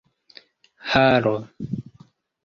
haro 0.93 1.33